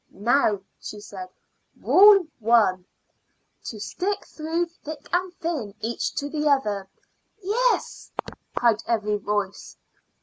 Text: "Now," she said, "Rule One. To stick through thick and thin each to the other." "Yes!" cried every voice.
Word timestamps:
"Now," 0.09 0.61
she 0.79 0.99
said, 0.99 1.29
"Rule 1.79 2.25
One. 2.39 2.87
To 3.65 3.79
stick 3.79 4.25
through 4.25 4.65
thick 4.65 5.07
and 5.13 5.31
thin 5.35 5.75
each 5.79 6.15
to 6.15 6.27
the 6.27 6.49
other." 6.49 6.87
"Yes!" 7.43 8.11
cried 8.55 8.81
every 8.87 9.17
voice. 9.17 9.77